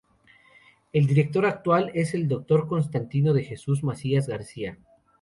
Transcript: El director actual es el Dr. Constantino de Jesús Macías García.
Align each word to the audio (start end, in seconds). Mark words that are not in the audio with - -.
El 0.93 1.05
director 1.05 1.45
actual 1.45 1.91
es 1.93 2.15
el 2.15 2.27
Dr. 2.27 2.67
Constantino 2.67 3.35
de 3.35 3.43
Jesús 3.43 3.83
Macías 3.83 4.27
García. 4.27 4.79